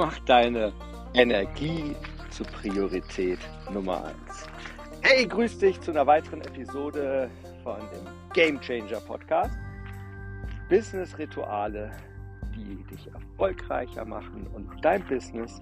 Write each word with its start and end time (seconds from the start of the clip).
Mach 0.00 0.18
deine 0.20 0.72
Energie 1.12 1.94
zur 2.30 2.46
Priorität 2.46 3.38
Nummer 3.70 4.02
1. 4.06 4.46
Hey, 5.02 5.26
grüß 5.26 5.58
dich 5.58 5.78
zu 5.82 5.90
einer 5.90 6.06
weiteren 6.06 6.40
Episode 6.40 7.28
von 7.62 7.76
dem 7.80 8.06
Game 8.32 8.58
Changer 8.62 9.00
Podcast. 9.00 9.58
Business 10.70 11.18
Rituale, 11.18 11.92
die 12.56 12.82
dich 12.84 13.10
erfolgreicher 13.12 14.06
machen 14.06 14.46
und 14.54 14.70
dein 14.82 15.04
Business 15.04 15.60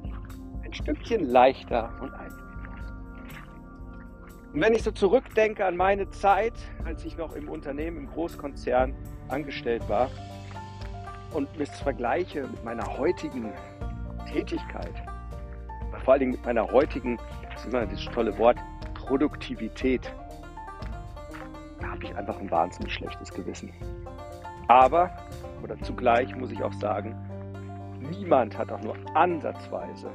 ein 0.62 0.72
Stückchen 0.72 1.24
leichter 1.24 1.90
und 2.00 2.12
einfacher. 2.12 2.86
Und 4.52 4.60
wenn 4.60 4.72
ich 4.72 4.84
so 4.84 4.92
zurückdenke 4.92 5.66
an 5.66 5.76
meine 5.76 6.10
Zeit, 6.10 6.54
als 6.84 7.04
ich 7.04 7.16
noch 7.16 7.34
im 7.34 7.48
Unternehmen, 7.48 7.96
im 7.96 8.06
Großkonzern 8.06 8.94
angestellt 9.26 9.82
war 9.88 10.08
und 11.32 11.48
es 11.58 11.70
vergleiche 11.80 12.42
mit 12.42 12.62
meiner 12.62 12.86
heutigen 12.98 13.52
Tätigkeit, 14.32 14.94
vor 16.04 16.18
Dingen 16.18 16.32
mit 16.32 16.44
meiner 16.44 16.66
heutigen, 16.72 17.18
das 17.52 17.64
ist 17.64 17.72
immer 17.72 17.84
dieses 17.86 18.06
tolle 18.06 18.36
Wort, 18.38 18.56
Produktivität, 18.94 20.10
da 21.80 21.88
habe 21.88 22.04
ich 22.04 22.16
einfach 22.16 22.38
ein 22.40 22.50
wahnsinnig 22.50 22.94
schlechtes 22.94 23.32
Gewissen. 23.32 23.72
Aber, 24.68 25.10
oder 25.62 25.78
zugleich 25.82 26.34
muss 26.34 26.50
ich 26.50 26.62
auch 26.62 26.72
sagen, 26.74 27.14
niemand 28.10 28.56
hat 28.56 28.70
auch 28.70 28.80
nur 28.80 28.96
ansatzweise 29.14 30.10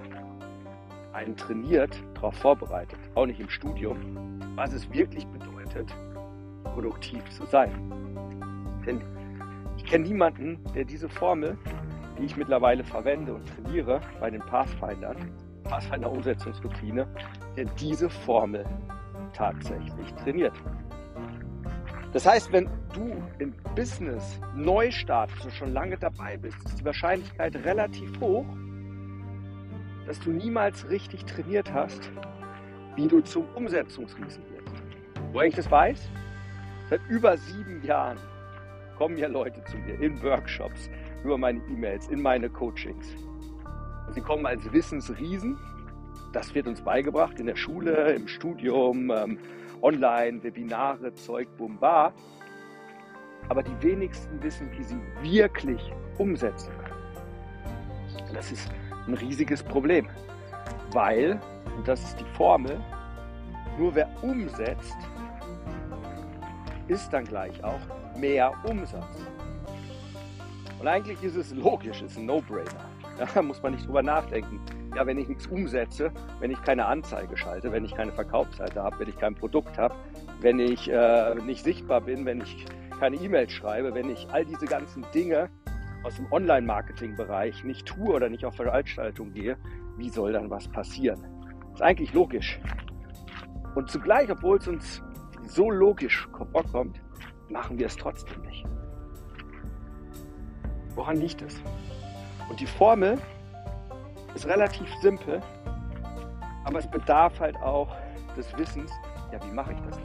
einen 1.13 1.37
trainiert, 1.37 2.01
darauf 2.15 2.35
vorbereitet, 2.35 2.99
auch 3.15 3.25
nicht 3.25 3.39
im 3.39 3.49
Studium, 3.49 4.39
was 4.55 4.73
es 4.73 4.91
wirklich 4.91 5.27
bedeutet, 5.27 5.93
produktiv 6.63 7.23
zu 7.29 7.45
sein. 7.45 7.71
Denn 8.85 9.01
ich 9.77 9.85
kenne 9.85 10.05
niemanden, 10.05 10.59
der 10.73 10.85
diese 10.85 11.09
Formel 11.09 11.57
die 12.17 12.25
ich 12.25 12.37
mittlerweile 12.37 12.83
verwende 12.83 13.33
und 13.33 13.45
trainiere 13.47 14.01
bei 14.19 14.29
den 14.29 14.41
Pathfindern, 14.41 15.17
Pathfinder-Umsetzungsroutine, 15.63 17.07
der 17.55 17.65
diese 17.65 18.09
Formel 18.09 18.65
tatsächlich 19.33 20.13
trainiert. 20.15 20.53
Das 22.11 22.27
heißt, 22.27 22.51
wenn 22.51 22.69
du 22.93 23.11
im 23.39 23.55
Business 23.75 24.39
neu 24.55 24.91
startest 24.91 25.45
und 25.45 25.53
schon 25.53 25.73
lange 25.73 25.97
dabei 25.97 26.37
bist, 26.37 26.63
ist 26.65 26.79
die 26.79 26.85
Wahrscheinlichkeit 26.85 27.55
relativ 27.65 28.19
hoch, 28.19 28.45
dass 30.05 30.19
du 30.19 30.31
niemals 30.31 30.87
richtig 30.89 31.25
trainiert 31.25 31.73
hast, 31.73 32.11
wie 32.95 33.07
du 33.07 33.21
zum 33.21 33.45
Umsetzungsriesen 33.55 34.43
wirst. 34.51 34.83
Woher 35.31 35.47
ich 35.47 35.55
das 35.55 35.71
weiß? 35.71 36.07
Seit 36.89 37.01
über 37.09 37.35
sieben 37.37 37.83
Jahren 37.83 38.19
kommen 38.95 39.17
ja 39.17 39.27
Leute 39.27 39.63
zu 39.63 39.77
mir 39.77 39.99
in 39.99 40.21
Workshops, 40.21 40.91
über 41.23 41.37
meine 41.37 41.59
E-Mails, 41.69 42.07
in 42.07 42.21
meine 42.21 42.49
Coachings. 42.49 43.07
Sie 44.11 44.21
kommen 44.21 44.45
als 44.45 44.71
Wissensriesen. 44.71 45.57
Das 46.33 46.53
wird 46.53 46.67
uns 46.67 46.81
beigebracht 46.81 47.39
in 47.39 47.45
der 47.45 47.55
Schule, 47.55 48.13
im 48.13 48.27
Studium, 48.27 49.11
ähm, 49.11 49.39
online, 49.81 50.43
Webinare, 50.43 51.13
Zeug, 51.13 51.47
Bumba. 51.57 52.13
Aber 53.49 53.63
die 53.63 53.81
wenigsten 53.81 54.41
wissen, 54.41 54.69
wie 54.71 54.83
sie 54.83 54.97
wirklich 55.21 55.91
umsetzen 56.17 56.71
können. 56.77 58.33
Das 58.33 58.51
ist 58.51 58.69
ein 59.07 59.13
riesiges 59.13 59.61
Problem, 59.61 60.07
weil, 60.91 61.39
und 61.77 61.87
das 61.87 62.03
ist 62.03 62.19
die 62.19 62.35
Formel, 62.35 62.79
nur 63.77 63.93
wer 63.95 64.09
umsetzt, 64.23 64.97
ist 66.87 67.11
dann 67.11 67.25
gleich 67.25 67.63
auch 67.63 67.79
mehr 68.17 68.53
Umsatz. 68.63 69.27
Und 70.83 70.89
eigentlich 70.89 71.23
ist 71.23 71.37
es 71.37 71.53
logisch, 71.53 72.01
es 72.01 72.11
ist 72.11 72.17
ein 72.17 72.25
No-Brainer. 72.25 72.67
Da 73.17 73.41
muss 73.41 73.63
man 73.63 73.71
nicht 73.71 73.87
drüber 73.87 74.03
nachdenken. 74.03 74.59
Ja, 74.93 75.05
wenn 75.05 75.17
ich 75.17 75.29
nichts 75.29 75.47
umsetze, 75.47 76.11
wenn 76.41 76.51
ich 76.51 76.61
keine 76.61 76.85
Anzeige 76.85 77.37
schalte, 77.37 77.71
wenn 77.71 77.85
ich 77.85 77.95
keine 77.95 78.11
Verkaufsseite 78.11 78.83
habe, 78.83 78.99
wenn 78.99 79.07
ich 79.07 79.17
kein 79.17 79.33
Produkt 79.33 79.77
habe, 79.77 79.95
wenn 80.41 80.59
ich 80.59 80.91
äh, 80.91 81.35
nicht 81.35 81.63
sichtbar 81.63 82.01
bin, 82.01 82.25
wenn 82.25 82.41
ich 82.41 82.65
keine 82.99 83.15
E-Mails 83.15 83.53
schreibe, 83.53 83.95
wenn 83.95 84.09
ich 84.09 84.27
all 84.33 84.43
diese 84.43 84.65
ganzen 84.65 85.05
Dinge 85.13 85.49
aus 86.03 86.17
dem 86.17 86.29
Online-Marketing-Bereich 86.33 87.63
nicht 87.63 87.85
tue 87.85 88.13
oder 88.13 88.27
nicht 88.27 88.43
auf 88.43 88.57
Veranstaltungen 88.57 89.31
gehe, 89.31 89.55
wie 89.95 90.09
soll 90.09 90.33
dann 90.33 90.49
was 90.49 90.67
passieren? 90.67 91.23
Ist 91.73 91.81
eigentlich 91.81 92.11
logisch. 92.11 92.59
Und 93.75 93.89
zugleich, 93.89 94.29
obwohl 94.29 94.57
es 94.57 94.67
uns 94.67 95.01
so 95.47 95.71
logisch 95.71 96.27
vorkommt, 96.51 97.01
machen 97.47 97.79
wir 97.79 97.85
es 97.85 97.95
trotzdem 97.95 98.41
nicht. 98.41 98.65
Woran 100.95 101.17
liegt 101.17 101.41
es? 101.41 101.55
Und 102.49 102.59
die 102.59 102.67
Formel 102.67 103.17
ist 104.35 104.45
relativ 104.45 104.87
simpel, 105.01 105.41
aber 106.65 106.79
es 106.79 106.87
bedarf 106.87 107.39
halt 107.39 107.55
auch 107.57 107.89
des 108.37 108.55
Wissens, 108.57 108.91
ja, 109.31 109.39
wie 109.43 109.51
mache 109.51 109.73
ich 109.73 109.79
das? 109.81 109.99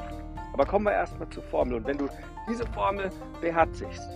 Aber 0.53 0.65
kommen 0.66 0.87
wir 0.87 0.93
erstmal 0.93 1.28
zur 1.28 1.43
Formel. 1.44 1.76
Und 1.76 1.87
wenn 1.87 1.99
du 1.99 2.09
diese 2.49 2.66
Formel 2.69 3.10
beherzigst, 3.41 4.09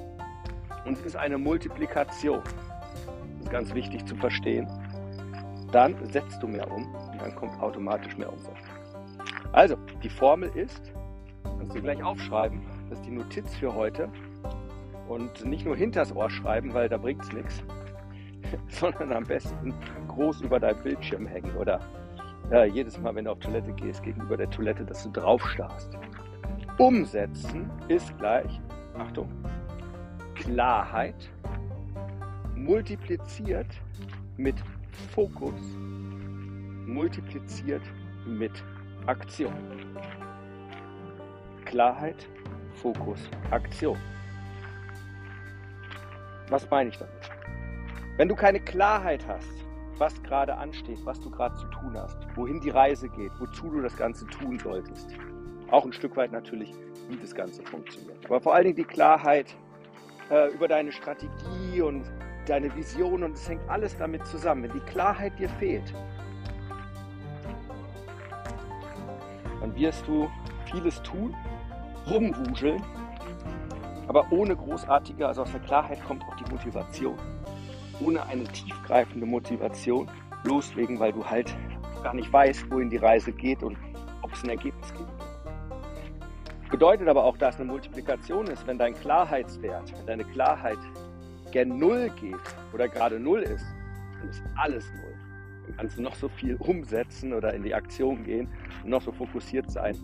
und 0.85 0.99
es 0.99 1.01
ist 1.05 1.17
eine 1.17 1.39
Multiplikation, 1.39 2.43
das 2.43 3.45
ist 3.45 3.51
ganz 3.51 3.75
wichtig 3.75 4.05
zu 4.07 4.17
verstehen, 4.17 4.67
dann 5.71 5.95
setzt 6.11 6.43
du 6.43 6.49
mehr 6.49 6.71
um 6.71 6.93
und 6.95 7.21
dann 7.21 7.35
kommt 7.37 7.61
automatisch 7.61 8.17
mehr 8.17 8.33
Umsatz. 8.33 8.59
Also, 9.53 9.77
die 10.03 10.09
Formel 10.09 10.51
ist, 10.57 10.93
kannst 11.45 11.77
du 11.77 11.81
gleich 11.83 12.03
aufschreiben, 12.03 12.63
das 12.89 12.99
ist 12.99 13.07
die 13.07 13.13
Notiz 13.13 13.55
für 13.55 13.73
heute, 13.75 14.09
und 15.09 15.45
nicht 15.45 15.65
nur 15.65 15.77
hinters 15.77 16.15
Ohr 16.15 16.31
schreiben, 16.31 16.75
weil 16.75 16.89
da 16.89 16.97
bringt 16.97 17.23
es 17.23 17.33
nichts, 17.33 17.63
sondern 18.69 19.13
am 19.13 19.25
besten 19.25 19.75
groß 20.09 20.43
über 20.43 20.61
deinem 20.61 20.83
Bildschirm 20.83 21.27
hängen 21.27 21.57
oder 21.57 21.81
äh, 22.51 22.69
jedes 22.69 22.99
Mal, 22.99 23.15
wenn 23.15 23.25
du 23.25 23.33
auf 23.33 23.39
Toilette 23.39 23.73
gehst, 23.73 24.03
gegenüber 24.03 24.37
der 24.37 24.51
Toilette, 24.51 24.85
dass 24.85 25.05
du 25.05 25.11
drauf 25.11 25.43
starrst. 25.49 25.97
Umsetzen 26.79 27.71
ist 27.89 28.17
gleich, 28.19 28.61
Achtung, 28.99 29.29
Klarheit 30.35 31.31
multipliziert 32.55 33.67
mit 34.37 34.57
Fokus, 35.13 35.61
multipliziert 36.87 37.83
mit 38.27 38.53
Aktion. 39.07 39.53
Klarheit, 41.65 42.29
Fokus, 42.75 43.21
Aktion. 43.51 43.99
Was 46.53 46.69
meine 46.69 46.91
ich 46.91 46.99
damit? 46.99 47.15
Wenn 48.19 48.29
du 48.29 48.35
keine 48.35 48.61
Klarheit 48.61 49.27
hast, 49.27 49.65
was 49.97 50.23
gerade 50.23 50.55
ansteht, 50.55 50.99
was 51.05 51.19
du 51.19 51.31
gerade 51.31 51.57
zu 51.57 51.67
tun 51.69 51.97
hast, 51.97 52.19
wohin 52.37 52.61
die 52.61 52.69
Reise 52.69 53.09
geht, 53.09 53.33
wozu 53.39 53.71
du 53.71 53.81
das 53.81 53.97
Ganze 53.97 54.27
tun 54.27 54.59
solltest, 54.59 55.17
auch 55.71 55.87
ein 55.87 55.95
Stück 55.95 56.15
weit 56.15 56.31
natürlich, 56.31 56.75
wie 57.09 57.17
das 57.17 57.35
Ganze 57.35 57.63
funktioniert. 57.63 58.27
Aber 58.27 58.39
vor 58.39 58.55
allen 58.55 58.65
Dingen 58.65 58.77
die 58.77 58.85
Klarheit 58.85 59.57
äh, 60.31 60.53
über 60.53 60.69
deine 60.69 60.93
Strategie 60.93 61.81
und 61.81 62.05
deine 62.45 62.75
Vision 62.77 63.23
und 63.23 63.33
es 63.33 63.49
hängt 63.49 63.67
alles 63.71 63.97
damit 63.97 64.27
zusammen. 64.27 64.65
Wenn 64.65 64.73
die 64.73 64.91
Klarheit 64.91 65.39
dir 65.39 65.49
fehlt, 65.49 65.95
dann 69.63 69.75
wirst 69.75 70.07
du 70.07 70.29
vieles 70.71 71.01
tun, 71.03 71.35
rumwuseln 72.11 72.83
aber 74.09 74.31
ohne 74.31 74.57
großartige, 74.57 75.27
also 75.27 75.43
aus 75.43 75.53
der 75.53 75.61
Klarheit 75.61 76.05
kommt 76.05 76.23
auch 76.25 76.37
die 76.37 76.51
Motivation. 76.51 77.19
Ohne 78.01 78.25
eine 78.27 78.45
tiefgreifende 78.45 79.27
Motivation 79.27 80.09
loslegen, 80.45 80.99
weil 80.99 81.13
du 81.13 81.25
halt 81.25 81.55
gar 82.03 82.15
nicht 82.15 82.33
weißt, 82.33 82.71
wohin 82.71 82.91
die 82.91 82.97
Reise 82.97 83.33
geht 83.33 83.63
und 83.63 83.77
ob 84.23 84.33
es 84.33 84.43
ein 84.43 84.51
Ergebnis 84.51 84.93
gibt. 84.93 85.11
Bedeutet 86.71 87.07
aber 87.07 87.25
auch, 87.25 87.37
dass 87.37 87.57
eine 87.57 87.67
Multiplikation 87.67 88.47
ist, 88.47 88.67
wenn 88.67 88.79
dein 88.79 88.95
Klarheitswert, 88.95 89.93
wenn 89.99 90.07
deine 90.07 90.25
Klarheit 90.25 90.79
gern 91.53 91.79
Null 91.79 92.11
geht 92.19 92.35
oder 92.73 92.89
gerade 92.89 93.21
Null 93.21 93.43
ist, 93.43 93.65
dann 94.19 94.31
ist 94.31 94.43
alles 94.57 94.91
Null. 94.95 95.15
Dann 95.67 95.77
kannst 95.77 95.99
du 95.99 96.03
noch 96.03 96.15
so 96.15 96.29
viel 96.29 96.57
umsetzen 96.57 97.35
oder 97.35 97.53
in 97.53 97.63
die 97.63 97.75
Aktion 97.75 98.25
gehen 98.25 98.49
und 98.83 98.91
noch 98.91 99.03
so 99.03 99.13
fokussiert 99.13 99.71
sein, 99.71 99.97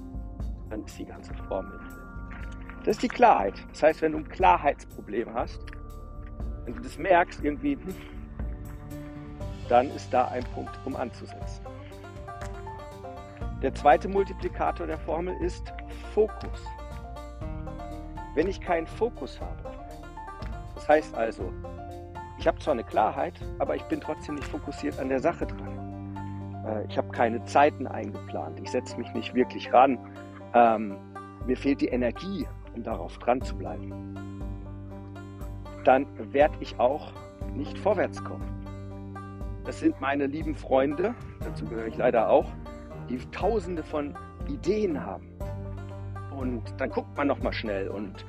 dann 0.68 0.84
ist 0.84 0.98
die 0.98 1.06
ganze 1.06 1.32
Formel 1.48 1.80
das 2.84 2.96
ist 2.96 3.02
die 3.02 3.08
Klarheit. 3.08 3.54
Das 3.70 3.82
heißt, 3.82 4.02
wenn 4.02 4.12
du 4.12 4.18
ein 4.18 4.28
Klarheitsproblem 4.28 5.32
hast, 5.34 5.60
Wenn 6.64 6.74
du 6.74 6.82
das 6.82 6.98
merkst, 6.98 7.42
irgendwie, 7.42 7.72
hm, 7.76 7.94
dann 9.68 9.90
ist 9.94 10.12
da 10.12 10.28
ein 10.28 10.44
Punkt, 10.54 10.78
um 10.84 10.96
anzusetzen. 10.96 11.64
Der 13.62 13.74
zweite 13.74 14.08
Multiplikator 14.08 14.86
der 14.86 14.98
Formel 14.98 15.34
ist 15.42 15.72
Fokus. 16.14 16.64
Wenn 18.34 18.48
ich 18.48 18.60
keinen 18.60 18.86
Fokus 18.86 19.40
habe, 19.40 19.70
das 20.74 20.88
heißt 20.88 21.14
also, 21.14 21.52
ich 22.38 22.46
habe 22.46 22.58
zwar 22.60 22.74
eine 22.74 22.84
Klarheit, 22.84 23.34
aber 23.58 23.74
ich 23.74 23.82
bin 23.84 24.00
trotzdem 24.00 24.36
nicht 24.36 24.46
fokussiert 24.46 24.98
an 25.00 25.08
der 25.08 25.20
Sache 25.20 25.46
dran. 25.46 26.64
Äh, 26.66 26.84
ich 26.88 26.96
habe 26.96 27.08
keine 27.08 27.42
Zeiten 27.44 27.86
eingeplant. 27.86 28.60
Ich 28.60 28.70
setze 28.70 28.96
mich 28.96 29.12
nicht 29.12 29.34
wirklich 29.34 29.72
ran. 29.72 29.98
Ähm, 30.54 30.96
mir 31.46 31.56
fehlt 31.56 31.80
die 31.80 31.88
Energie, 31.88 32.46
um 32.78 32.84
darauf 32.84 33.18
dran 33.18 33.42
zu 33.42 33.56
bleiben. 33.56 34.14
Dann 35.84 36.06
werde 36.32 36.54
ich 36.60 36.78
auch 36.78 37.12
nicht 37.54 37.76
vorwärts 37.78 38.22
kommen. 38.22 38.46
Das 39.64 39.80
sind 39.80 40.00
meine 40.00 40.26
lieben 40.26 40.54
Freunde, 40.54 41.14
dazu 41.40 41.66
gehöre 41.66 41.86
ich 41.86 41.96
leider 41.96 42.30
auch, 42.30 42.46
die 43.08 43.18
tausende 43.32 43.82
von 43.82 44.14
Ideen 44.48 45.04
haben. 45.04 45.28
Und 46.30 46.62
dann 46.78 46.90
guckt 46.90 47.16
man 47.16 47.26
nochmal 47.26 47.52
schnell 47.52 47.88
und 47.88 48.24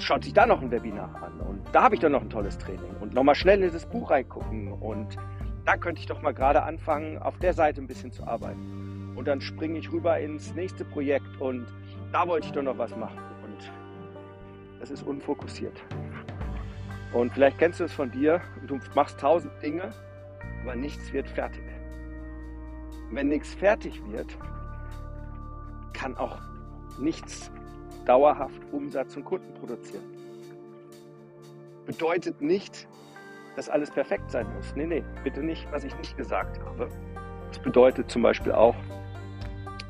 schaut 0.00 0.24
sich 0.24 0.32
da 0.32 0.44
noch 0.44 0.60
ein 0.60 0.70
Webinar 0.70 1.22
an. 1.22 1.40
Und 1.40 1.60
da 1.72 1.84
habe 1.84 1.94
ich 1.94 2.00
dann 2.00 2.12
noch 2.12 2.22
ein 2.22 2.30
tolles 2.30 2.58
Training. 2.58 2.96
Und 3.00 3.14
nochmal 3.14 3.36
schnell 3.36 3.62
in 3.62 3.72
das 3.72 3.86
Buch 3.86 4.10
reingucken. 4.10 4.72
Und 4.72 5.16
da 5.64 5.76
könnte 5.76 6.00
ich 6.00 6.06
doch 6.06 6.20
mal 6.20 6.34
gerade 6.34 6.64
anfangen, 6.64 7.18
auf 7.18 7.38
der 7.38 7.54
Seite 7.54 7.80
ein 7.80 7.86
bisschen 7.86 8.10
zu 8.10 8.26
arbeiten. 8.26 9.14
Und 9.14 9.28
dann 9.28 9.40
springe 9.40 9.78
ich 9.78 9.92
rüber 9.92 10.18
ins 10.18 10.54
nächste 10.54 10.84
Projekt 10.84 11.40
und 11.40 11.66
da 12.12 12.26
wollte 12.26 12.46
ich 12.46 12.52
doch 12.52 12.62
noch 12.62 12.78
was 12.78 12.96
machen. 12.96 13.18
Das 14.80 14.90
ist 14.90 15.02
unfokussiert. 15.02 15.82
Und 17.12 17.32
vielleicht 17.32 17.58
kennst 17.58 17.80
du 17.80 17.84
es 17.84 17.92
von 17.92 18.10
dir, 18.10 18.40
du 18.66 18.78
machst 18.94 19.18
tausend 19.18 19.52
Dinge, 19.62 19.92
aber 20.62 20.76
nichts 20.76 21.12
wird 21.12 21.28
fertig. 21.28 21.62
Wenn 23.10 23.28
nichts 23.28 23.54
fertig 23.54 24.02
wird, 24.08 24.36
kann 25.94 26.16
auch 26.16 26.38
nichts 26.98 27.50
dauerhaft 28.04 28.60
Umsatz 28.72 29.16
und 29.16 29.24
Kunden 29.24 29.52
produzieren. 29.54 30.04
Bedeutet 31.86 32.40
nicht, 32.42 32.86
dass 33.56 33.68
alles 33.68 33.90
perfekt 33.90 34.30
sein 34.30 34.46
muss. 34.54 34.74
Nee, 34.76 34.86
nee, 34.86 35.04
bitte 35.24 35.42
nicht, 35.42 35.66
was 35.72 35.84
ich 35.84 35.96
nicht 35.96 36.16
gesagt 36.16 36.60
habe. 36.60 36.88
Das 37.48 37.58
bedeutet 37.58 38.10
zum 38.10 38.22
Beispiel 38.22 38.52
auch, 38.52 38.76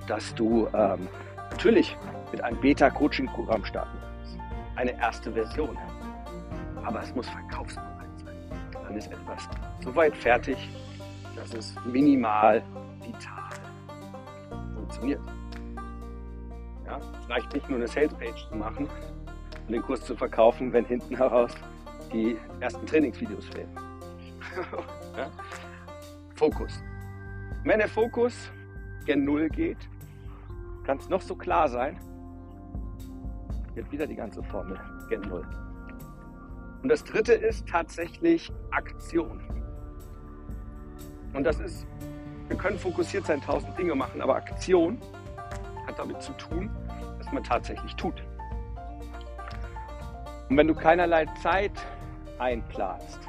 dass 0.06 0.34
du 0.34 0.68
ähm, 0.74 1.08
natürlich 1.50 1.96
mit 2.30 2.40
einem 2.42 2.60
Beta-Coaching-Programm 2.60 3.64
starten. 3.64 3.97
Eine 4.78 4.96
erste 4.96 5.32
Version. 5.32 5.76
Aber 6.84 7.02
es 7.02 7.12
muss 7.12 7.28
verkaufsbereit 7.28 8.16
sein. 8.24 8.36
Dann 8.84 8.96
ist 8.96 9.10
etwas 9.10 9.48
so 9.82 9.92
weit 9.96 10.16
fertig, 10.16 10.56
dass 11.34 11.52
es 11.52 11.74
minimal 11.84 12.62
vital 13.00 13.58
funktioniert. 14.76 15.20
Ja, 16.86 16.96
es 16.98 17.28
reicht 17.28 17.52
nicht 17.54 17.68
nur 17.68 17.78
eine 17.78 17.88
Salespage 17.88 18.36
zu 18.48 18.54
machen 18.54 18.88
und 19.66 19.72
den 19.72 19.82
Kurs 19.82 20.04
zu 20.04 20.14
verkaufen, 20.14 20.72
wenn 20.72 20.84
hinten 20.84 21.16
heraus 21.16 21.56
die 22.12 22.38
ersten 22.60 22.86
Trainingsvideos 22.86 23.46
fehlen. 23.46 23.76
ja? 25.16 25.28
Fokus. 26.36 26.80
Wenn 27.64 27.80
der 27.80 27.88
Fokus 27.88 28.52
gen 29.06 29.24
Null 29.24 29.48
geht, 29.48 29.88
kann 30.84 30.98
es 30.98 31.08
noch 31.08 31.20
so 31.20 31.34
klar 31.34 31.68
sein, 31.68 31.98
wird 33.78 33.92
wieder 33.92 34.06
die 34.08 34.16
ganze 34.16 34.42
Formel 34.42 34.78
gen 35.08 35.20
Null. 35.22 35.46
Und 36.82 36.88
das 36.88 37.04
dritte 37.04 37.32
ist 37.32 37.68
tatsächlich 37.68 38.52
Aktion. 38.72 39.40
Und 41.32 41.44
das 41.44 41.60
ist, 41.60 41.86
wir 42.48 42.56
können 42.56 42.76
fokussiert 42.76 43.26
sein, 43.26 43.40
tausend 43.40 43.78
Dinge 43.78 43.94
machen, 43.94 44.20
aber 44.20 44.34
Aktion 44.34 44.98
hat 45.86 45.96
damit 45.96 46.20
zu 46.20 46.32
tun, 46.32 46.70
dass 47.18 47.30
man 47.32 47.44
tatsächlich 47.44 47.94
tut. 47.94 48.20
Und 50.48 50.56
wenn 50.56 50.66
du 50.66 50.74
keinerlei 50.74 51.26
Zeit 51.40 51.72
einplanst 52.38 53.20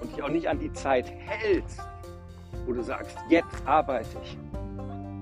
und 0.00 0.12
dich 0.12 0.22
auch 0.22 0.28
nicht 0.28 0.48
an 0.48 0.58
die 0.58 0.72
Zeit 0.74 1.10
hältst, 1.10 1.80
wo 2.66 2.72
du 2.72 2.82
sagst, 2.82 3.16
jetzt 3.30 3.66
arbeite 3.66 4.18
ich 4.22 4.36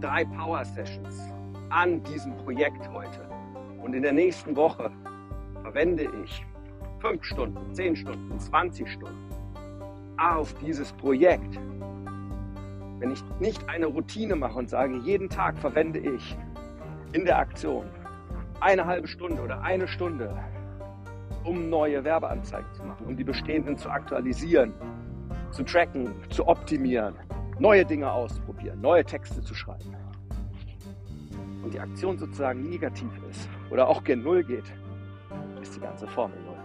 drei 0.01 0.25
Power 0.25 0.65
Sessions 0.65 1.21
an 1.71 2.03
diesem 2.03 2.37
Projekt 2.39 2.89
heute 2.93 3.28
und 3.89 3.95
in 3.95 4.03
der 4.03 4.13
nächsten 4.13 4.55
Woche 4.55 4.91
verwende 5.63 6.07
ich 6.23 6.45
fünf 6.99 7.25
Stunden, 7.25 7.73
zehn 7.73 7.97
Stunden, 7.97 8.39
20 8.39 8.87
Stunden 8.87 9.31
auf 10.19 10.53
dieses 10.59 10.93
Projekt. 10.93 11.59
Wenn 12.99 13.13
ich 13.13 13.25
nicht 13.41 13.67
eine 13.67 13.87
Routine 13.87 14.37
mache 14.37 14.59
und 14.59 14.69
sage, 14.69 14.95
jeden 14.99 15.31
Tag 15.31 15.57
verwende 15.57 16.01
ich 16.01 16.37
in 17.15 17.25
der 17.25 17.39
Aktion 17.39 17.87
eine 18.61 18.85
halbe 18.85 19.09
Stunde 19.09 19.41
oder 19.41 19.63
eine 19.63 19.89
Stunde, 19.89 20.37
um 21.45 21.71
neue 21.71 22.05
Werbeanzeigen 22.05 22.71
zu 22.75 22.85
machen, 22.85 23.07
um 23.07 23.17
die 23.17 23.25
bestehenden 23.25 23.79
zu 23.79 23.89
aktualisieren, 23.89 24.75
zu 25.51 25.63
tracken, 25.63 26.13
zu 26.29 26.47
optimieren, 26.47 27.15
neue 27.59 27.87
Dinge 27.87 28.13
auszuprobieren, 28.13 28.83
neue 28.83 29.03
Texte 29.03 29.41
zu 29.41 29.55
schreiben. 29.55 29.97
Und 31.69 31.75
die 31.75 31.81
Aktion 31.81 32.17
sozusagen 32.17 32.63
negativ 32.63 33.11
ist 33.29 33.47
oder 33.69 33.87
auch 33.89 34.03
gen 34.03 34.23
Null 34.23 34.43
geht, 34.43 34.65
ist 35.61 35.77
die 35.77 35.81
ganze 35.81 36.07
Formel 36.07 36.39
null. 36.47 36.57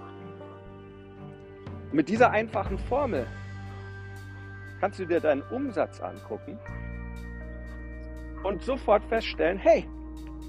Mit 1.91 2.07
dieser 2.07 2.31
einfachen 2.31 2.77
Formel 2.77 3.27
kannst 4.79 5.00
du 5.00 5.05
dir 5.05 5.19
deinen 5.19 5.41
Umsatz 5.51 6.00
angucken 6.00 6.57
und 8.44 8.61
sofort 8.63 9.03
feststellen, 9.03 9.57
hey, 9.57 9.85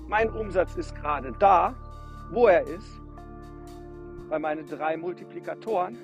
mein 0.06 0.30
Umsatz 0.30 0.76
ist 0.76 0.94
gerade 0.94 1.32
da, 1.40 1.74
wo 2.30 2.46
er 2.46 2.62
ist, 2.62 3.00
weil 4.28 4.38
meine 4.38 4.62
drei 4.62 4.96
Multiplikatoren, 4.96 5.98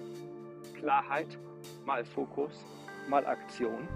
Klarheit 0.74 1.38
mal 1.86 2.04
Fokus 2.04 2.66
mal 3.08 3.24
Aktion, 3.26 3.86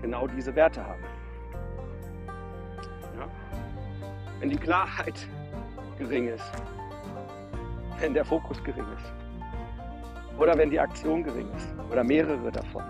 genau 0.00 0.28
diese 0.28 0.54
Werte 0.54 0.86
haben. 0.86 1.02
Ja? 3.18 3.28
Wenn 4.40 4.48
die 4.48 4.56
Klarheit 4.56 5.28
gering 5.98 6.28
ist, 6.28 6.50
wenn 8.00 8.14
der 8.14 8.24
Fokus 8.24 8.56
gering 8.64 8.86
ist 8.96 10.40
oder 10.40 10.56
wenn 10.56 10.70
die 10.70 10.80
Aktion 10.80 11.22
gering 11.22 11.46
ist 11.54 11.68
oder 11.90 12.02
mehrere 12.02 12.50
davon, 12.50 12.82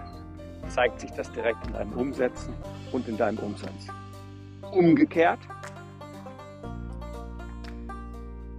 zeigt 0.69 1.00
sich 1.00 1.11
das 1.11 1.30
direkt 1.33 1.66
in 1.66 1.73
deinem 1.73 1.92
Umsätzen 1.95 2.54
und 2.92 3.09
in 3.09 3.16
deinem 3.16 3.38
Umsatz. 3.38 3.88
Umgekehrt, 4.71 5.40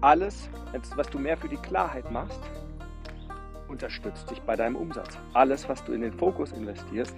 alles, 0.02 0.50
was 0.98 1.10
du 1.10 1.18
mehr 1.18 1.38
für 1.38 1.48
die 1.48 1.56
Klarheit 1.56 2.12
machst, 2.12 2.42
unterstützt 3.70 4.30
dich 4.30 4.42
bei 4.42 4.58
deinem 4.58 4.76
Umsatz. 4.76 5.18
Alles, 5.32 5.70
was 5.70 5.82
du 5.86 5.94
in 5.94 6.02
den 6.02 6.12
Fokus 6.12 6.52
investierst, 6.52 7.16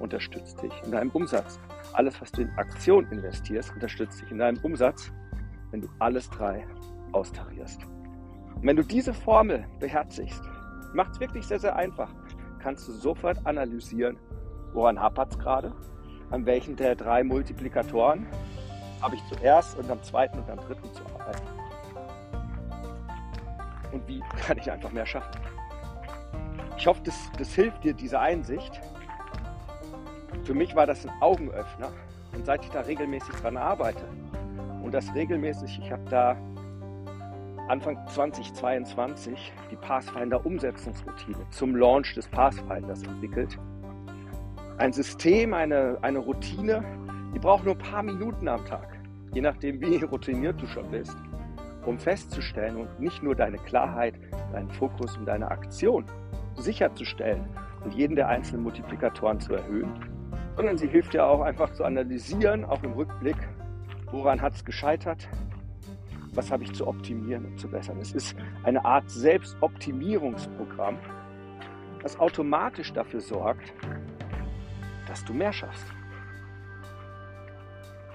unterstützt 0.00 0.62
dich 0.62 0.72
in 0.84 0.92
deinem 0.92 1.10
Umsatz. 1.10 1.60
Alles, 1.92 2.20
was 2.20 2.32
du 2.32 2.42
in 2.42 2.50
Aktion 2.56 3.06
investierst, 3.10 3.72
unterstützt 3.72 4.20
dich 4.20 4.30
in 4.30 4.38
deinem 4.38 4.58
Umsatz, 4.62 5.12
wenn 5.70 5.80
du 5.80 5.88
alles 5.98 6.28
drei 6.30 6.66
austarierst. 7.12 7.80
Und 8.56 8.66
wenn 8.66 8.76
du 8.76 8.82
diese 8.82 9.14
Formel 9.14 9.66
beherzigst, 9.78 10.42
macht 10.92 11.12
es 11.12 11.20
wirklich 11.20 11.46
sehr, 11.46 11.60
sehr 11.60 11.76
einfach, 11.76 12.12
kannst 12.58 12.88
du 12.88 12.92
sofort 12.92 13.46
analysieren, 13.46 14.16
woran 14.72 15.00
hapert 15.00 15.32
es 15.32 15.38
gerade, 15.38 15.72
an 16.30 16.46
welchen 16.46 16.76
der 16.76 16.96
drei 16.96 17.22
Multiplikatoren 17.22 18.26
habe 19.00 19.14
ich 19.14 19.22
zuerst 19.26 19.78
und 19.78 19.90
am 19.90 20.02
zweiten 20.02 20.38
und 20.38 20.50
am 20.50 20.58
dritten 20.58 20.92
zu 20.92 21.02
arbeiten 21.06 21.60
und 23.92 24.06
wie 24.08 24.20
kann 24.46 24.58
ich 24.58 24.70
einfach 24.70 24.90
mehr 24.92 25.06
schaffen. 25.06 25.40
Ich 26.76 26.86
hoffe, 26.86 27.00
das, 27.04 27.30
das 27.38 27.54
hilft 27.54 27.84
dir, 27.84 27.92
diese 27.92 28.18
Einsicht. 28.18 28.80
Für 30.44 30.54
mich 30.54 30.74
war 30.74 30.86
das 30.86 31.06
ein 31.06 31.12
Augenöffner 31.20 31.90
und 32.32 32.46
seit 32.46 32.64
ich 32.64 32.70
da 32.70 32.80
regelmäßig 32.80 33.34
dran 33.36 33.56
arbeite 33.56 34.04
und 34.82 34.92
das 34.92 35.14
regelmäßig, 35.14 35.80
ich 35.82 35.92
habe 35.92 36.02
da 36.10 36.36
Anfang 37.68 37.98
2022 38.08 39.52
die 39.70 39.76
Pathfinder 39.76 40.44
Umsetzungsroutine 40.44 41.46
zum 41.50 41.76
Launch 41.76 42.14
des 42.14 42.26
Pathfinders 42.28 43.02
entwickelt. 43.04 43.58
Ein 44.78 44.92
System, 44.92 45.54
eine, 45.54 45.98
eine 46.02 46.18
Routine, 46.18 46.82
die 47.34 47.38
braucht 47.38 47.64
nur 47.64 47.74
ein 47.74 47.78
paar 47.78 48.02
Minuten 48.02 48.48
am 48.48 48.64
Tag, 48.64 48.98
je 49.32 49.40
nachdem, 49.40 49.80
wie 49.80 50.02
routiniert 50.02 50.60
du 50.60 50.66
schon 50.66 50.90
bist 50.90 51.16
um 51.84 51.98
festzustellen 51.98 52.76
und 52.76 53.00
nicht 53.00 53.22
nur 53.22 53.34
deine 53.34 53.58
Klarheit, 53.58 54.14
deinen 54.52 54.70
Fokus 54.70 55.16
und 55.16 55.26
deine 55.26 55.50
Aktion 55.50 56.04
sicherzustellen 56.56 57.44
und 57.84 57.94
jeden 57.94 58.16
der 58.16 58.28
einzelnen 58.28 58.62
Multiplikatoren 58.64 59.40
zu 59.40 59.54
erhöhen, 59.54 59.92
sondern 60.56 60.78
sie 60.78 60.88
hilft 60.88 61.14
dir 61.14 61.24
auch 61.24 61.40
einfach 61.40 61.72
zu 61.72 61.84
analysieren, 61.84 62.64
auch 62.64 62.82
im 62.82 62.92
Rückblick, 62.92 63.36
woran 64.10 64.40
hat 64.40 64.54
es 64.54 64.64
gescheitert, 64.64 65.28
was 66.34 66.50
habe 66.50 66.64
ich 66.64 66.72
zu 66.74 66.86
optimieren 66.86 67.44
und 67.46 67.58
zu 67.58 67.68
bessern. 67.68 67.98
Es 68.00 68.12
ist 68.12 68.36
eine 68.64 68.84
Art 68.84 69.10
Selbstoptimierungsprogramm, 69.10 70.98
das 72.02 72.18
automatisch 72.18 72.92
dafür 72.92 73.20
sorgt, 73.20 73.72
dass 75.06 75.24
du 75.24 75.34
mehr 75.34 75.52
schaffst. 75.52 75.86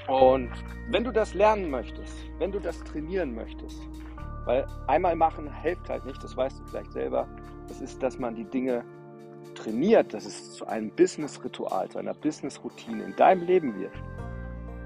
Und 0.07 0.51
wenn 0.89 1.03
du 1.03 1.11
das 1.11 1.33
lernen 1.33 1.69
möchtest, 1.69 2.25
wenn 2.37 2.51
du 2.51 2.59
das 2.59 2.83
trainieren 2.83 3.33
möchtest, 3.33 3.81
weil 4.45 4.67
einmal 4.87 5.15
machen 5.15 5.51
hilft 5.61 5.89
halt 5.89 6.05
nicht, 6.05 6.23
das 6.23 6.37
weißt 6.37 6.59
du 6.59 6.65
vielleicht 6.65 6.91
selber, 6.91 7.27
das 7.67 7.81
ist, 7.81 8.03
dass 8.03 8.19
man 8.19 8.35
die 8.35 8.45
Dinge 8.45 8.85
trainiert, 9.55 10.13
dass 10.13 10.25
es 10.25 10.53
zu 10.53 10.67
einem 10.67 10.91
Business-Ritual, 10.91 11.89
zu 11.89 11.97
einer 11.97 12.13
Business-Routine 12.13 13.03
in 13.03 13.15
deinem 13.15 13.43
Leben 13.43 13.79
wird. 13.79 13.93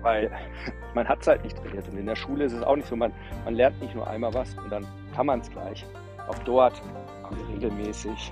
Weil 0.02 0.32
man 0.96 1.08
hat 1.08 1.22
es 1.22 1.28
halt 1.28 1.44
nicht 1.44 1.58
trainiert. 1.58 1.88
Und 1.90 1.98
in 1.98 2.06
der 2.06 2.16
Schule 2.16 2.46
ist 2.46 2.54
es 2.54 2.64
auch 2.64 2.76
nicht 2.76 2.88
so, 2.88 2.96
man, 2.96 3.12
man 3.44 3.56
lernt 3.56 3.82
nicht 3.82 3.96
nur 3.96 4.08
einmal 4.08 4.34
was 4.34 4.54
und 4.56 4.72
dann 4.72 4.88
kann 5.16 5.26
man 5.26 5.42
es 5.42 5.50
gleich. 5.50 5.86
Auch 6.28 6.40
dort 6.40 6.82
haben 7.24 7.38
wir 7.38 7.56
regelmäßig 7.56 8.32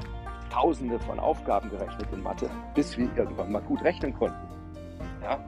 Tausende 0.50 0.98
von 1.00 1.20
Aufgaben 1.20 1.70
gerechnet 1.70 2.08
in 2.14 2.24
Mathe, 2.24 2.50
bis 2.74 2.98
wir 2.98 3.10
irgendwann 3.16 3.52
mal 3.52 3.62
gut 3.62 3.84
rechnen 3.84 4.14
konnten. 4.14 4.48
Ja? 5.22 5.44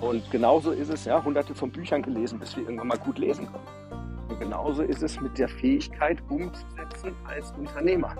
Und 0.00 0.30
genauso 0.30 0.70
ist 0.70 0.90
es, 0.90 1.04
ja, 1.04 1.22
hunderte 1.22 1.54
von 1.54 1.70
Büchern 1.70 2.02
gelesen, 2.02 2.38
bis 2.38 2.56
wir 2.56 2.64
irgendwann 2.64 2.88
mal 2.88 2.98
gut 2.98 3.18
lesen 3.18 3.46
konnten. 3.46 4.28
Und 4.28 4.38
genauso 4.38 4.82
ist 4.82 5.02
es 5.02 5.20
mit 5.20 5.38
der 5.38 5.48
Fähigkeit 5.48 6.18
umzusetzen 6.28 7.14
als 7.24 7.50
Unternehmer. 7.52 8.14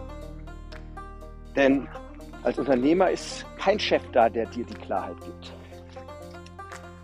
Denn 1.57 1.89
als 2.43 2.59
Unternehmer 2.59 3.11
ist 3.11 3.45
kein 3.59 3.79
Chef 3.79 4.03
da, 4.13 4.29
der 4.29 4.47
dir 4.47 4.65
die 4.65 4.75
Klarheit 4.75 5.21
gibt, 5.21 5.53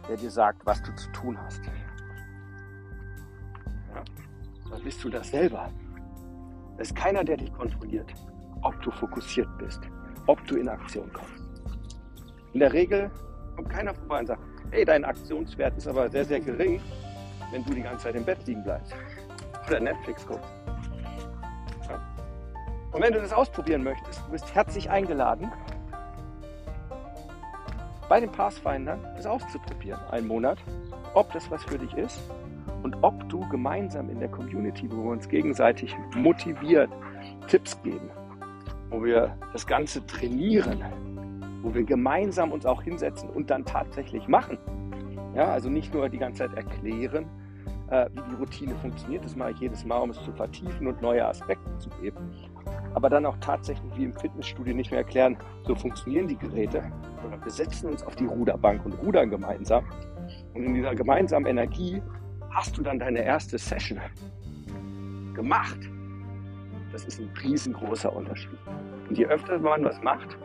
der 0.08 0.16
dir 0.16 0.30
sagt, 0.30 0.64
was 0.64 0.82
du 0.82 0.94
zu 0.94 1.10
tun 1.12 1.38
hast. 1.44 1.60
Dann 4.70 4.82
bist 4.82 5.02
du 5.02 5.08
das 5.08 5.30
selber. 5.30 5.70
Es 6.76 6.88
ist 6.88 6.96
keiner, 6.96 7.22
der 7.22 7.36
dich 7.36 7.52
kontrolliert, 7.52 8.12
ob 8.62 8.80
du 8.82 8.90
fokussiert 8.90 9.48
bist, 9.58 9.80
ob 10.26 10.44
du 10.46 10.56
in 10.56 10.68
Aktion 10.68 11.12
kommst. 11.12 11.44
In 12.52 12.60
der 12.60 12.72
Regel 12.72 13.10
kommt 13.56 13.68
keiner 13.68 13.94
vorbei 13.94 14.20
und 14.20 14.26
sagt, 14.26 14.42
hey, 14.70 14.84
dein 14.84 15.04
Aktionswert 15.04 15.76
ist 15.76 15.86
aber 15.86 16.08
sehr, 16.10 16.24
sehr 16.24 16.40
gering, 16.40 16.80
wenn 17.52 17.64
du 17.64 17.74
die 17.74 17.82
ganze 17.82 18.04
Zeit 18.04 18.16
im 18.16 18.24
Bett 18.24 18.38
liegen 18.46 18.62
bleibst 18.64 18.94
oder 19.68 19.80
Netflix 19.80 20.26
guckst. 20.26 20.63
Und 22.94 23.02
wenn 23.02 23.12
du 23.12 23.20
das 23.20 23.32
ausprobieren 23.32 23.82
möchtest, 23.82 24.24
du 24.24 24.30
bist 24.30 24.54
herzlich 24.54 24.88
eingeladen, 24.88 25.50
bei 28.08 28.20
den 28.20 28.30
Pathfindern 28.30 29.00
das 29.16 29.26
auszuprobieren, 29.26 29.98
einen 30.12 30.28
Monat, 30.28 30.58
ob 31.12 31.32
das 31.32 31.50
was 31.50 31.64
für 31.64 31.76
dich 31.76 31.92
ist 31.94 32.20
und 32.84 32.96
ob 33.02 33.28
du 33.28 33.40
gemeinsam 33.48 34.10
in 34.10 34.20
der 34.20 34.28
Community, 34.28 34.88
wo 34.92 35.02
wir 35.02 35.10
uns 35.10 35.28
gegenseitig 35.28 35.96
motiviert, 36.14 36.88
Tipps 37.48 37.82
geben, 37.82 38.10
wo 38.90 39.02
wir 39.02 39.36
das 39.52 39.66
Ganze 39.66 40.06
trainieren, 40.06 40.84
wo 41.62 41.74
wir 41.74 41.82
gemeinsam 41.82 42.52
uns 42.52 42.64
auch 42.64 42.82
hinsetzen 42.82 43.28
und 43.28 43.50
dann 43.50 43.64
tatsächlich 43.64 44.28
machen. 44.28 44.56
Ja, 45.34 45.46
also 45.46 45.68
nicht 45.68 45.92
nur 45.92 46.08
die 46.08 46.18
ganze 46.18 46.46
Zeit 46.46 46.56
erklären, 46.56 47.26
äh, 47.94 48.10
wie 48.12 48.30
die 48.30 48.34
Routine 48.36 48.74
funktioniert, 48.76 49.24
das 49.24 49.36
mache 49.36 49.52
ich 49.52 49.60
jedes 49.60 49.84
Mal, 49.84 49.98
um 49.98 50.10
es 50.10 50.22
zu 50.22 50.32
vertiefen 50.32 50.86
und 50.86 51.00
neue 51.00 51.26
Aspekte 51.26 51.78
zu 51.78 51.88
geben, 52.00 52.30
aber 52.94 53.08
dann 53.08 53.26
auch 53.26 53.36
tatsächlich 53.40 53.96
wie 53.96 54.04
im 54.04 54.14
Fitnessstudio 54.14 54.74
nicht 54.74 54.90
mehr 54.90 55.00
erklären, 55.00 55.36
so 55.64 55.74
funktionieren 55.74 56.28
die 56.28 56.36
Geräte, 56.36 56.82
sondern 57.22 57.44
wir 57.44 57.50
setzen 57.50 57.90
uns 57.90 58.02
auf 58.02 58.16
die 58.16 58.26
Ruderbank 58.26 58.84
und 58.84 58.92
rudern 58.94 59.30
gemeinsam. 59.30 59.84
Und 60.54 60.64
in 60.64 60.74
dieser 60.74 60.94
gemeinsamen 60.94 61.46
Energie 61.46 62.02
hast 62.50 62.76
du 62.78 62.82
dann 62.82 62.98
deine 62.98 63.22
erste 63.22 63.58
Session 63.58 64.00
gemacht. 65.34 65.78
Das 66.92 67.04
ist 67.04 67.20
ein 67.20 67.30
riesengroßer 67.42 68.14
Unterschied. 68.14 68.58
Und 69.08 69.18
je 69.18 69.26
öfter 69.26 69.58
man 69.58 69.84
was 69.84 70.00
macht, 70.02 70.38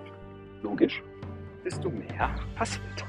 logisch, 0.64 1.04
desto 1.64 1.90
mehr 1.90 2.32
passiert. 2.56 3.06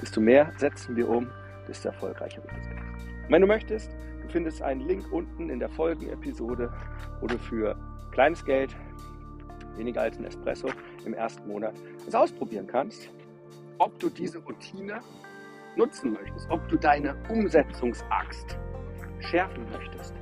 Desto 0.00 0.20
mehr 0.20 0.52
setzen 0.58 0.94
wir 0.94 1.08
um, 1.08 1.26
desto 1.66 1.88
erfolgreicher 1.88 2.42
wird 2.42 2.52
es. 2.52 2.85
Wenn 3.28 3.40
du 3.40 3.48
möchtest, 3.48 3.90
du 4.22 4.28
findest 4.28 4.62
einen 4.62 4.86
Link 4.86 5.12
unten 5.12 5.50
in 5.50 5.58
der 5.58 5.68
Folgenepisode, 5.68 6.72
wo 7.20 7.26
du 7.26 7.36
für 7.38 7.76
kleines 8.12 8.44
Geld, 8.44 8.76
weniger 9.76 10.02
als 10.02 10.16
ein 10.16 10.24
Espresso 10.24 10.68
im 11.04 11.12
ersten 11.12 11.48
Monat, 11.48 11.74
das 12.04 12.14
ausprobieren 12.14 12.68
kannst, 12.68 13.10
ob 13.78 13.98
du 13.98 14.10
diese 14.10 14.38
Routine 14.38 15.00
nutzen 15.76 16.12
möchtest, 16.12 16.48
ob 16.50 16.66
du 16.68 16.76
deine 16.76 17.16
Umsetzungsaxt 17.28 18.56
schärfen 19.18 19.66
möchtest. 19.72 20.14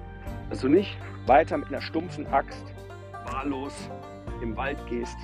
Dass 0.48 0.60
du 0.60 0.68
nicht 0.68 0.96
weiter 1.26 1.58
mit 1.58 1.68
einer 1.68 1.82
stumpfen 1.82 2.26
Axt 2.28 2.64
wahllos 3.30 3.90
im 4.40 4.56
Wald 4.56 4.78
gehst, 4.88 5.16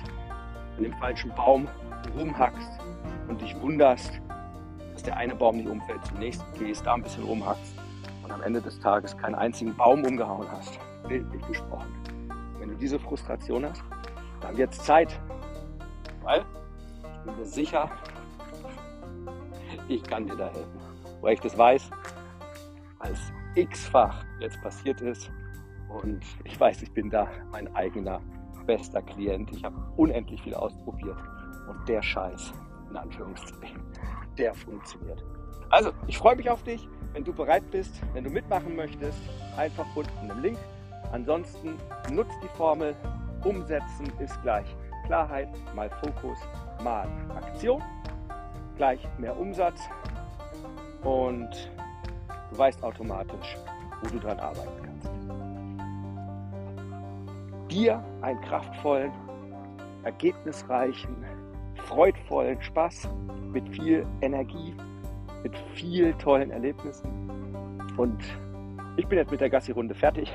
an 0.77 0.83
dem 0.83 0.93
falschen 0.93 1.33
Baum 1.33 1.67
rumhackst 2.15 2.79
und 3.27 3.41
dich 3.41 3.59
wunderst, 3.59 4.21
dass 5.01 5.07
der 5.07 5.17
eine 5.17 5.33
Baum 5.33 5.57
nicht 5.57 5.67
umfällt, 5.67 6.05
zum 6.05 6.19
nächsten 6.19 6.59
gehst, 6.59 6.85
da 6.85 6.93
ein 6.93 7.01
bisschen 7.01 7.23
rumhackst 7.23 7.73
und 8.23 8.31
am 8.31 8.43
Ende 8.43 8.61
des 8.61 8.79
Tages 8.79 9.17
keinen 9.17 9.33
einzigen 9.33 9.75
Baum 9.75 10.03
umgehauen 10.05 10.45
hast. 10.51 10.77
Bildlich 11.07 11.41
gesprochen. 11.47 11.91
Wenn 12.59 12.69
du 12.69 12.75
diese 12.75 12.99
Frustration 12.99 13.65
hast, 13.65 13.83
dann 14.41 14.55
wird 14.57 14.71
es 14.71 14.77
Zeit. 14.83 15.19
Weil 16.21 16.45
ich 17.03 17.25
bin 17.25 17.35
mir 17.35 17.45
sicher, 17.45 17.89
ich 19.87 20.03
kann 20.03 20.27
dir 20.27 20.35
da 20.35 20.49
helfen. 20.49 20.79
Weil 21.21 21.33
ich 21.33 21.39
das 21.39 21.57
weiß, 21.57 21.89
als 22.99 23.19
x-fach 23.55 24.23
jetzt 24.39 24.61
passiert 24.61 25.01
ist. 25.01 25.31
Und 25.89 26.23
ich 26.43 26.59
weiß, 26.59 26.83
ich 26.83 26.91
bin 26.91 27.09
da 27.09 27.27
mein 27.51 27.75
eigener 27.75 28.21
bester 28.67 29.01
Klient. 29.01 29.49
Ich 29.51 29.63
habe 29.63 29.75
unendlich 29.97 30.43
viel 30.43 30.53
ausprobiert. 30.53 31.17
Und 31.67 31.89
der 31.89 32.03
Scheiß, 32.03 32.53
in 32.91 32.97
Anführungszeichen, 32.97 33.81
der 34.37 34.53
funktioniert. 34.53 35.23
Also, 35.69 35.91
ich 36.07 36.17
freue 36.17 36.35
mich 36.35 36.49
auf 36.49 36.63
dich. 36.63 36.87
Wenn 37.13 37.23
du 37.23 37.33
bereit 37.33 37.69
bist, 37.71 38.01
wenn 38.13 38.23
du 38.23 38.29
mitmachen 38.29 38.75
möchtest, 38.75 39.19
einfach 39.57 39.85
unten 39.95 40.29
im 40.29 40.41
Link. 40.41 40.57
Ansonsten 41.11 41.75
nutzt 42.11 42.37
die 42.41 42.49
Formel. 42.55 42.95
Umsetzen 43.43 44.11
ist 44.19 44.39
gleich 44.43 44.67
Klarheit 45.07 45.49
mal 45.75 45.89
Fokus 46.01 46.37
mal 46.83 47.07
Aktion 47.35 47.81
gleich 48.81 49.07
mehr 49.19 49.39
Umsatz 49.39 49.79
und 51.03 51.69
du 52.49 52.57
weißt 52.57 52.83
automatisch, 52.83 53.55
wo 54.01 54.09
du 54.09 54.19
dran 54.19 54.39
arbeiten 54.39 54.81
kannst. 54.83 55.07
Dir 57.69 58.03
einen 58.21 58.41
kraftvollen, 58.41 59.11
ergebnisreichen, 60.03 61.15
freudvollen 61.91 62.61
Spaß 62.61 63.09
mit 63.51 63.67
viel 63.67 64.05
Energie, 64.21 64.73
mit 65.43 65.51
viel 65.75 66.13
tollen 66.13 66.49
Erlebnissen. 66.49 67.09
Und 67.97 68.17
ich 68.95 69.05
bin 69.07 69.17
jetzt 69.17 69.29
mit 69.29 69.41
der 69.41 69.49
Gassi-Runde 69.49 69.93
fertig 69.93 70.31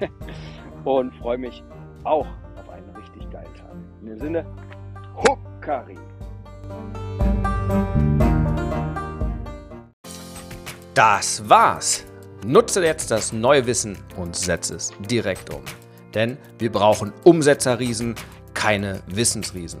und 0.84 1.14
freue 1.16 1.38
mich 1.38 1.64
auch 2.04 2.26
auf 2.56 2.68
einen 2.68 2.90
richtig 2.90 3.30
geilen 3.30 3.54
Tag. 3.54 3.72
In 4.02 4.08
dem 4.08 4.18
Sinne, 4.18 4.46
Huckari! 5.16 5.96
Das 10.94 11.48
war's. 11.48 12.04
Nutze 12.44 12.84
jetzt 12.84 13.10
das 13.10 13.32
neue 13.32 13.66
Wissen 13.66 13.96
und 14.16 14.36
setze 14.36 14.76
es 14.76 14.92
direkt 15.08 15.54
um. 15.54 15.62
Denn 16.14 16.36
wir 16.58 16.70
brauchen 16.70 17.12
Umsetzerriesen, 17.24 18.14
keine 18.52 19.00
Wissensriesen. 19.06 19.80